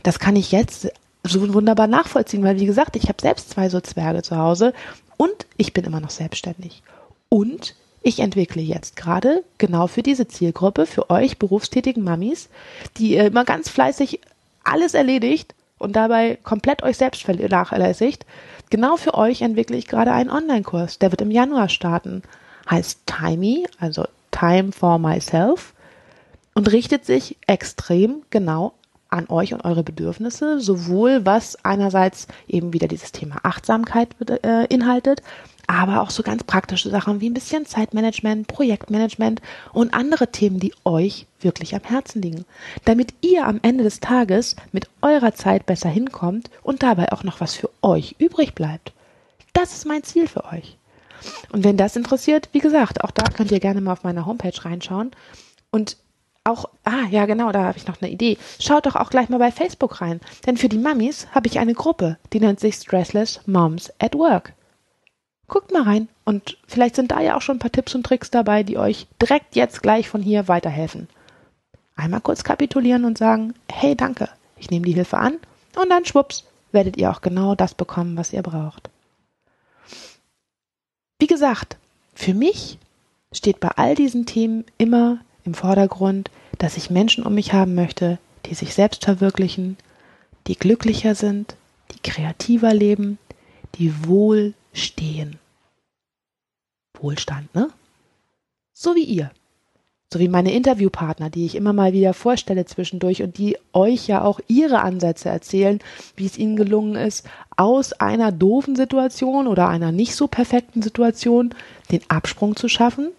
Das 0.04 0.20
kann 0.20 0.36
ich 0.36 0.52
jetzt 0.52 0.92
so 1.24 1.54
wunderbar 1.54 1.88
nachvollziehen, 1.88 2.44
weil 2.44 2.60
wie 2.60 2.66
gesagt, 2.66 2.96
ich 2.96 3.08
habe 3.08 3.22
selbst 3.22 3.52
zwei 3.52 3.70
so 3.70 3.80
Zwerge 3.80 4.22
zu 4.24 4.38
Hause 4.38 4.74
und 5.18 5.46
ich 5.58 5.74
bin 5.74 5.86
immer 5.86 6.00
noch 6.00 6.10
selbstständig. 6.10 6.82
Und 7.30 7.76
ich 8.02 8.20
entwickle 8.20 8.62
jetzt 8.62 8.96
gerade 8.96 9.44
genau 9.60 9.88
für 9.88 10.02
diese 10.02 10.28
Zielgruppe, 10.28 10.86
für 10.86 11.10
euch 11.10 11.38
berufstätigen 11.38 12.04
Mamis, 12.04 12.50
die 12.98 13.16
immer 13.16 13.46
ganz 13.46 13.70
fleißig 13.70 14.20
alles 14.64 14.96
erledigt 14.96 15.54
und 15.78 15.96
dabei 15.96 16.40
komplett 16.44 16.84
euch 16.84 16.98
selbst 16.98 17.24
vernachlässigt. 17.24 18.26
Genau 18.70 18.98
für 18.98 19.14
euch 19.14 19.42
entwickle 19.42 19.78
ich 19.78 19.88
gerade 19.88 20.12
einen 20.12 20.32
Online-Kurs, 20.32 20.98
der 21.00 21.12
wird 21.12 21.22
im 21.22 21.32
Januar 21.32 21.70
starten. 21.70 22.24
Heißt 22.70 23.02
Timey, 23.06 23.68
also 23.80 24.06
Time 24.32 24.72
for 24.72 24.98
Myself 24.98 25.74
und 26.54 26.72
richtet 26.72 27.06
sich 27.06 27.38
extrem 27.48 28.24
genau 28.30 28.74
an 29.12 29.28
euch 29.30 29.54
und 29.54 29.64
eure 29.64 29.84
Bedürfnisse, 29.84 30.60
sowohl 30.60 31.26
was 31.26 31.64
einerseits 31.64 32.28
eben 32.48 32.74
wieder 32.74 32.88
dieses 32.88 33.12
Thema 33.12 33.38
Achtsamkeit 33.44 34.10
äh, 34.44 34.66
inhaltet, 34.68 35.22
aber 35.68 36.02
auch 36.02 36.10
so 36.10 36.24
ganz 36.24 36.44
praktische 36.44 36.90
Sachen 36.90 37.22
wie 37.22 37.30
ein 37.30 37.34
bisschen 37.34 37.66
Zeitmanagement, 37.66 38.48
Projektmanagement 38.48 39.42
und 39.74 39.94
andere 39.94 40.32
Themen, 40.32 40.60
die 40.60 40.74
euch 40.86 41.28
wirklich 41.40 41.76
am 41.76 41.84
Herzen 41.84 42.22
liegen, 42.22 42.46
damit 42.86 43.14
ihr 43.22 43.46
am 43.46 43.60
Ende 43.62 43.84
des 43.84 44.00
Tages 44.00 44.56
mit 44.72 44.90
eurer 45.02 45.34
Zeit 45.34 45.66
besser 45.66 45.90
hinkommt 45.90 46.50
und 46.64 46.82
dabei 46.84 47.12
auch 47.12 47.24
noch 47.24 47.42
was 47.42 47.56
für 47.56 47.70
euch 47.82 48.16
übrig 48.18 48.56
bleibt. 48.56 48.94
Das 49.54 49.74
ist 49.74 49.86
mein 49.86 50.04
Ziel 50.04 50.28
für 50.28 50.46
euch. 50.46 50.78
Und 51.52 51.64
wenn 51.64 51.78
das 51.78 51.96
interessiert, 51.96 52.50
wie 52.52 52.60
gesagt, 52.60 53.04
auch 53.04 53.12
da 53.12 53.24
könnt 53.24 53.52
ihr 53.52 53.60
gerne 53.60 53.82
mal 53.82 53.94
auf 53.94 54.04
meiner 54.04 54.26
Homepage 54.26 54.66
reinschauen. 54.66 55.12
Und 55.70 55.98
auch, 56.44 56.66
ah 56.84 57.06
ja 57.10 57.26
genau, 57.26 57.52
da 57.52 57.64
habe 57.64 57.78
ich 57.78 57.88
noch 57.88 58.02
eine 58.02 58.12
Idee. 58.12 58.38
Schaut 58.60 58.86
doch 58.86 58.96
auch 58.96 59.10
gleich 59.10 59.30
mal 59.30 59.38
bei 59.38 59.52
Facebook 59.52 60.02
rein, 60.02 60.20
denn 60.46 60.58
für 60.58 60.70
die 60.70 60.78
Mummies 60.78 61.28
habe 61.32 61.48
ich 61.48 61.60
eine 61.60 61.74
Gruppe, 61.74 62.18
die 62.34 62.40
nennt 62.40 62.60
sich 62.60 62.76
Stressless 62.76 63.42
Moms 63.46 63.92
at 64.00 64.16
Work. 64.16 64.54
Guckt 65.48 65.72
mal 65.72 65.84
rein 65.84 66.08
und 66.26 66.58
vielleicht 66.68 66.96
sind 66.96 67.12
da 67.12 67.20
ja 67.20 67.36
auch 67.36 67.42
schon 67.42 67.58
ein 67.58 67.60
paar 67.60 67.72
Tipps 67.72 67.94
und 67.94 68.06
Tricks 68.06 68.32
dabei, 68.32 68.64
die 68.64 68.78
euch 68.78 69.08
direkt 69.22 69.56
jetzt 69.56 69.84
gleich 69.84 70.10
von 70.10 70.22
hier 70.22 70.48
weiterhelfen. 70.48 71.08
Einmal 71.96 72.22
kurz 72.22 72.44
kapitulieren 72.44 73.06
und 73.06 73.18
sagen, 73.18 73.54
hey 73.72 73.96
danke, 73.96 74.30
ich 74.58 74.72
nehme 74.72 74.86
die 74.86 74.94
Hilfe 74.94 75.18
an 75.18 75.38
und 75.76 75.90
dann 75.90 76.06
schwupps, 76.06 76.46
werdet 76.72 76.98
ihr 76.98 77.12
auch 77.12 77.22
genau 77.22 77.54
das 77.54 77.76
bekommen, 77.76 78.18
was 78.18 78.34
ihr 78.34 78.42
braucht. 78.42 78.90
Wie 81.20 81.28
gesagt, 81.28 81.78
für 82.16 82.34
mich 82.34 82.80
steht 83.32 83.60
bei 83.60 83.70
all 83.76 83.94
diesen 83.94 84.26
Themen 84.26 84.66
immer 84.78 85.20
im 85.46 85.54
Vordergrund, 85.54 86.30
dass 86.58 86.78
ich 86.78 86.90
Menschen 86.90 87.26
um 87.26 87.36
mich 87.36 87.54
haben 87.54 87.76
möchte, 87.76 88.20
die 88.46 88.54
sich 88.54 88.74
selbst 88.74 89.06
verwirklichen, 89.06 89.78
die 90.48 90.56
glücklicher 90.56 91.16
sind, 91.16 91.56
die 91.94 92.00
kreativer 92.10 92.74
leben, 92.74 93.18
die 93.76 94.08
wohl 94.08 94.54
stehen. 94.74 95.40
Wohlstand, 97.00 97.54
ne? 97.56 97.70
So 98.74 98.96
wie 98.96 99.04
ihr. 99.04 99.32
So 100.14 100.20
wie 100.20 100.28
meine 100.28 100.54
Interviewpartner, 100.54 101.30
die 101.30 101.46
ich 101.46 101.56
immer 101.56 101.72
mal 101.72 101.94
wieder 101.94 102.14
vorstelle 102.14 102.66
zwischendurch 102.66 103.24
und 103.24 103.38
die 103.38 103.58
euch 103.72 104.08
ja 104.08 104.24
auch 104.24 104.42
ihre 104.48 104.82
Ansätze 104.82 105.30
erzählen, 105.30 105.80
wie 106.18 106.26
es 106.26 106.38
ihnen 106.38 106.58
gelungen 106.58 106.96
ist, 106.96 107.26
aus 107.56 107.94
einer 107.94 108.34
doofen 108.34 108.76
Situation 108.76 109.48
oder 109.48 109.70
einer 109.70 109.94
nicht 109.94 110.16
so 110.16 110.28
perfekten 110.28 110.82
Situation 110.82 111.56
den 111.92 112.02
Absprung 112.10 112.58
zu 112.58 112.68
schaffen 112.68 113.10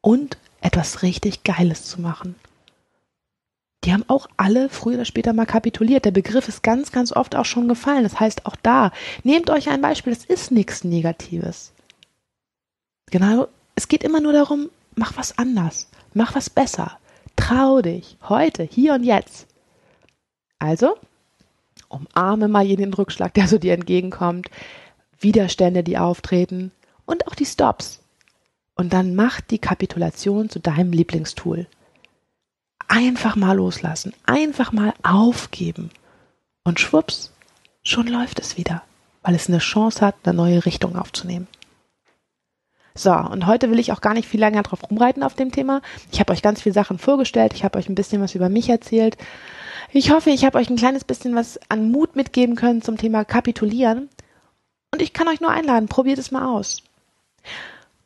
und 0.00 0.38
etwas 0.60 1.02
richtig 1.02 1.44
Geiles 1.44 1.84
zu 1.84 2.00
machen. 2.00 2.34
Die 3.84 3.92
haben 3.92 4.04
auch 4.08 4.28
alle 4.36 4.68
früher 4.68 4.96
oder 4.96 5.04
später 5.04 5.32
mal 5.32 5.46
kapituliert. 5.46 6.04
Der 6.04 6.10
Begriff 6.10 6.48
ist 6.48 6.62
ganz, 6.62 6.90
ganz 6.90 7.12
oft 7.12 7.36
auch 7.36 7.44
schon 7.44 7.68
gefallen. 7.68 8.02
Das 8.02 8.18
heißt, 8.18 8.44
auch 8.46 8.56
da, 8.56 8.92
nehmt 9.22 9.50
euch 9.50 9.68
ein 9.70 9.80
Beispiel, 9.80 10.12
es 10.12 10.24
ist 10.24 10.50
nichts 10.50 10.84
Negatives. 10.84 11.72
Genau, 13.10 13.48
es 13.76 13.88
geht 13.88 14.02
immer 14.02 14.20
nur 14.20 14.32
darum, 14.32 14.68
mach 14.96 15.16
was 15.16 15.38
anders, 15.38 15.88
mach 16.12 16.34
was 16.34 16.50
besser, 16.50 16.98
trau 17.36 17.80
dich, 17.80 18.18
heute, 18.28 18.64
hier 18.64 18.94
und 18.94 19.04
jetzt. 19.04 19.46
Also, 20.58 20.96
umarme 21.88 22.48
mal 22.48 22.66
jeden 22.66 22.92
Rückschlag, 22.92 23.32
der 23.34 23.48
so 23.48 23.58
dir 23.58 23.72
entgegenkommt, 23.74 24.50
Widerstände, 25.20 25.82
die 25.82 25.96
auftreten 25.96 26.72
und 27.06 27.26
auch 27.28 27.34
die 27.34 27.46
Stops. 27.46 28.00
Und 28.78 28.92
dann 28.92 29.16
mach 29.16 29.40
die 29.40 29.58
Kapitulation 29.58 30.48
zu 30.48 30.60
deinem 30.60 30.92
Lieblingstool. 30.92 31.66
Einfach 32.86 33.34
mal 33.34 33.56
loslassen, 33.56 34.14
einfach 34.24 34.70
mal 34.70 34.94
aufgeben. 35.02 35.90
Und 36.62 36.78
schwupps, 36.78 37.32
schon 37.82 38.06
läuft 38.06 38.38
es 38.38 38.56
wieder, 38.56 38.82
weil 39.22 39.34
es 39.34 39.48
eine 39.48 39.58
Chance 39.58 40.06
hat, 40.06 40.14
eine 40.22 40.36
neue 40.36 40.64
Richtung 40.64 40.96
aufzunehmen. 40.96 41.48
So, 42.94 43.12
und 43.12 43.46
heute 43.46 43.68
will 43.70 43.80
ich 43.80 43.90
auch 43.90 44.00
gar 44.00 44.14
nicht 44.14 44.28
viel 44.28 44.40
länger 44.40 44.62
drauf 44.62 44.88
rumreiten 44.88 45.24
auf 45.24 45.34
dem 45.34 45.50
Thema. 45.50 45.82
Ich 46.12 46.20
habe 46.20 46.32
euch 46.32 46.42
ganz 46.42 46.62
viele 46.62 46.72
Sachen 46.72 46.98
vorgestellt, 46.98 47.54
ich 47.54 47.64
habe 47.64 47.78
euch 47.78 47.88
ein 47.88 47.96
bisschen 47.96 48.22
was 48.22 48.36
über 48.36 48.48
mich 48.48 48.68
erzählt. 48.68 49.16
Ich 49.92 50.12
hoffe, 50.12 50.30
ich 50.30 50.44
habe 50.44 50.56
euch 50.56 50.70
ein 50.70 50.76
kleines 50.76 51.02
bisschen 51.02 51.34
was 51.34 51.58
an 51.68 51.90
Mut 51.90 52.14
mitgeben 52.14 52.54
können 52.54 52.80
zum 52.80 52.96
Thema 52.96 53.24
Kapitulieren. 53.24 54.08
Und 54.92 55.02
ich 55.02 55.12
kann 55.12 55.26
euch 55.26 55.40
nur 55.40 55.50
einladen, 55.50 55.88
probiert 55.88 56.18
es 56.18 56.30
mal 56.30 56.46
aus. 56.46 56.82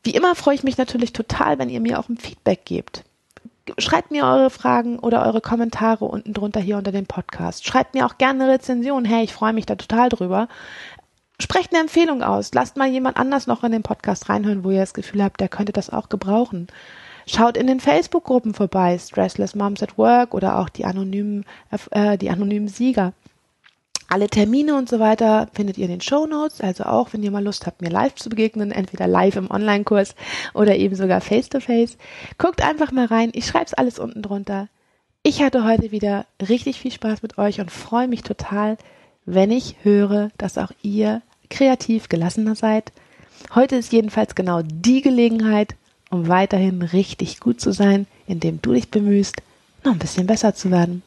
Wie 0.03 0.15
immer 0.15 0.35
freue 0.35 0.57
ich 0.57 0.65
mich 0.65 0.79
natürlich 0.79 1.13
total, 1.13 1.59
wenn 1.59 1.69
ihr 1.69 1.81
mir 1.81 1.99
auch 1.99 2.09
ein 2.09 2.17
Feedback 2.17 2.65
gebt. 2.65 3.05
Schreibt 3.79 4.11
mir 4.11 4.25
eure 4.25 4.51
Fragen 4.51 4.99
oder 4.99 5.25
eure 5.25 5.41
Kommentare 5.41 6.05
unten 6.05 6.33
drunter 6.33 6.61
hier 6.61 6.77
unter 6.77 6.91
dem 6.91 7.07
Podcast. 7.07 7.65
Schreibt 7.65 7.95
mir 7.95 8.05
auch 8.05 8.19
gerne 8.19 8.43
eine 8.43 8.53
Rezension. 8.55 9.05
Hey, 9.05 9.23
ich 9.23 9.33
freue 9.33 9.53
mich 9.53 9.67
da 9.67 9.77
total 9.77 10.09
drüber. 10.09 10.49
Sprecht 11.41 11.73
eine 11.73 11.81
Empfehlung 11.81 12.23
aus. 12.23 12.53
Lasst 12.55 12.77
mal 12.77 12.89
jemand 12.89 13.17
anders 13.17 13.47
noch 13.47 13.63
in 13.63 13.71
den 13.71 13.85
Podcast 13.85 14.29
reinhören, 14.29 14.65
wo 14.65 14.71
ihr 14.71 14.81
das 14.81 14.95
Gefühl 14.95 15.23
habt, 15.23 15.41
der 15.41 15.49
könnte 15.49 15.73
das 15.73 15.91
auch 15.91 16.09
gebrauchen. 16.09 16.67
Schaut 17.27 17.57
in 17.57 17.69
den 17.69 17.79
Facebook-Gruppen 17.79 18.53
vorbei, 18.53 18.99
Stressless 18.99 19.55
Moms 19.55 19.83
at 19.83 19.97
Work 19.97 20.35
oder 20.35 20.59
auch 20.59 20.69
die 20.69 20.85
anonymen, 20.85 21.45
äh, 21.93 22.19
die 22.19 22.31
anonymen 22.31 22.67
Sieger. 22.67 23.13
Alle 24.13 24.29
Termine 24.29 24.77
und 24.77 24.91
so 24.91 24.99
weiter 24.99 25.49
findet 25.55 25.79
ihr 25.79 25.87
in 25.87 25.91
den 25.91 26.03
Show 26.03 26.27
Notes, 26.27 26.61
also 26.61 26.85
auch 26.85 27.15
wenn 27.15 27.23
ihr 27.23 27.31
mal 27.31 27.43
Lust 27.43 27.65
habt, 27.65 27.81
mir 27.81 27.89
live 27.89 28.15
zu 28.17 28.29
begegnen, 28.29 28.71
entweder 28.71 29.07
live 29.07 29.37
im 29.37 29.51
Online-Kurs 29.51 30.15
oder 30.53 30.77
eben 30.77 30.95
sogar 30.95 31.23
face-to-face. 31.23 31.97
Guckt 32.37 32.63
einfach 32.63 32.93
mal 32.93 33.07
rein, 33.07 33.31
ich 33.33 33.47
schreibe 33.47 33.65
es 33.65 33.73
alles 33.73 33.99
unten 33.99 34.21
drunter. 34.21 34.69
Ich 35.23 35.43
hatte 35.43 35.65
heute 35.65 35.93
wieder 35.93 36.27
richtig 36.47 36.79
viel 36.79 36.93
Spaß 36.93 37.23
mit 37.23 37.39
euch 37.39 37.59
und 37.59 37.71
freue 37.71 38.07
mich 38.07 38.23
total, 38.23 38.77
wenn 39.25 39.51
ich 39.51 39.77
höre, 39.83 40.29
dass 40.37 40.59
auch 40.59 40.73
ihr 40.83 41.23
kreativ 41.49 42.11
gelassener 42.11 42.55
seid. 42.55 42.93
Heute 43.55 43.77
ist 43.77 43.95
jedenfalls 43.95 44.35
genau 44.35 44.61
die 44.63 45.01
Gelegenheit, 45.01 45.75
um 46.11 46.29
weiterhin 46.29 46.83
richtig 46.83 47.41
gut 47.41 47.63
zu 47.63 47.73
sein, 47.73 48.07
indem 48.27 48.61
du 48.61 48.75
dich 48.75 48.91
bemühst, 48.91 49.37
noch 49.85 49.93
ein 49.93 49.99
bisschen 49.99 50.27
besser 50.27 50.55
zu 50.55 50.71
werden. 50.71 51.03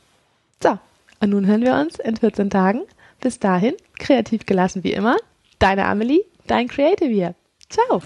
So, 0.60 0.80
und 1.20 1.30
nun 1.30 1.46
hören 1.46 1.62
wir 1.62 1.76
uns 1.76 2.00
in 2.00 2.18
14 2.18 2.50
Tagen. 2.50 2.82
Bis 3.22 3.40
dahin, 3.40 3.76
kreativ 3.98 4.46
gelassen 4.46 4.84
wie 4.84 4.94
immer. 4.94 5.18
Deine 5.60 5.86
Amelie, 5.86 6.26
dein 6.48 6.68
Creative 6.68 7.10
Year. 7.10 7.36
Ciao. 7.70 8.02